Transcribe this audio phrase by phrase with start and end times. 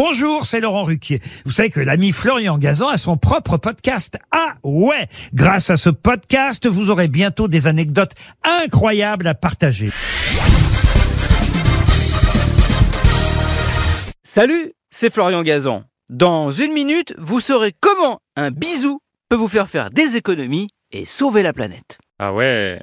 [0.00, 1.20] Bonjour, c'est Laurent Ruquier.
[1.44, 4.16] Vous savez que l'ami Florian Gazan a son propre podcast.
[4.30, 8.12] Ah ouais Grâce à ce podcast, vous aurez bientôt des anecdotes
[8.44, 9.90] incroyables à partager.
[14.22, 15.82] Salut, c'est Florian Gazan.
[16.08, 21.06] Dans une minute, vous saurez comment un bisou peut vous faire faire des économies et
[21.06, 21.98] sauver la planète.
[22.20, 22.80] Ah ouais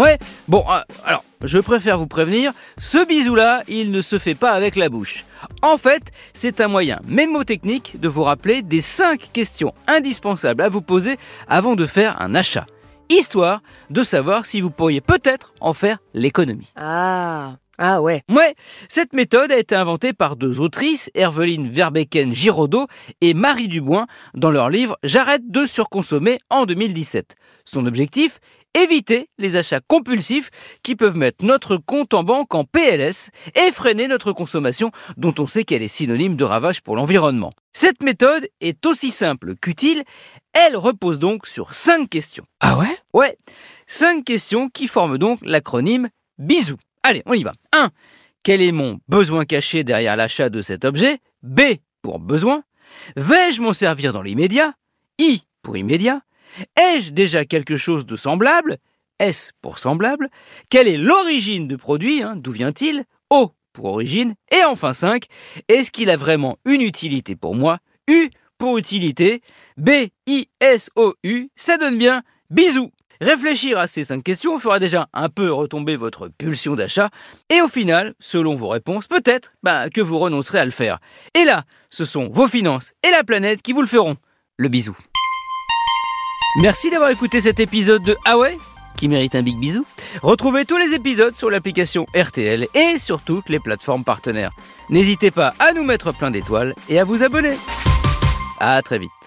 [0.00, 4.52] Ouais, bon, euh, alors, je préfère vous prévenir, ce bisou-là, il ne se fait pas
[4.52, 5.26] avec la bouche.
[5.60, 10.80] En fait, c'est un moyen mémotechnique de vous rappeler des 5 questions indispensables à vous
[10.80, 12.64] poser avant de faire un achat.
[13.10, 16.72] Histoire de savoir si vous pourriez peut-être en faire l'économie.
[16.76, 18.22] Ah, ah ouais.
[18.30, 18.54] Ouais,
[18.88, 22.86] cette méthode a été inventée par deux autrices, Herveline Verbecken Giraudot
[23.20, 27.36] et Marie Dubois, dans leur livre J'arrête de surconsommer en 2017.
[27.64, 28.40] Son objectif
[28.74, 30.50] Éviter les achats compulsifs
[30.84, 35.46] qui peuvent mettre notre compte en banque en PLS et freiner notre consommation dont on
[35.48, 37.52] sait qu'elle est synonyme de ravage pour l'environnement.
[37.72, 40.04] Cette méthode est aussi simple qu'utile,
[40.52, 42.44] elle repose donc sur 5 questions.
[42.60, 42.96] Ah ouais?
[43.12, 43.36] Ouais,
[43.88, 46.08] 5 questions qui forment donc l'acronyme
[46.38, 46.76] BISOU.
[47.02, 47.54] Allez, on y va.
[47.72, 47.90] 1.
[48.44, 51.18] Quel est mon besoin caché derrière l'achat de cet objet?
[51.42, 51.60] B
[52.02, 52.62] pour besoin.
[53.16, 54.74] Vais-je m'en servir dans l'immédiat?
[55.18, 56.22] I pour immédiat.
[56.76, 58.78] Ai-je déjà quelque chose de semblable
[59.18, 60.30] S pour semblable.
[60.70, 64.34] Quelle est l'origine du produit hein, D'où vient-il O pour origine.
[64.50, 65.24] Et enfin 5.
[65.68, 67.78] Est-ce qu'il a vraiment une utilité pour moi
[68.08, 69.42] U pour utilité.
[69.76, 69.90] B,
[70.26, 71.48] I, S, O, U.
[71.56, 72.90] Ça donne bien bisous.
[73.20, 77.10] Réfléchir à ces cinq questions fera déjà un peu retomber votre pulsion d'achat
[77.50, 81.00] et au final, selon vos réponses, peut-être bah, que vous renoncerez à le faire.
[81.34, 84.16] Et là, ce sont vos finances et la planète qui vous le feront.
[84.56, 84.96] Le bisou.
[86.56, 88.36] Merci d'avoir écouté cet épisode de Ah
[88.96, 89.84] qui mérite un big bisou.
[90.20, 94.50] Retrouvez tous les épisodes sur l'application RTL et sur toutes les plateformes partenaires.
[94.90, 97.56] N'hésitez pas à nous mettre plein d'étoiles et à vous abonner.
[98.58, 99.19] À très vite.